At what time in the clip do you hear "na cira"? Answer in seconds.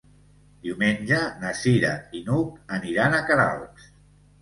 1.45-1.93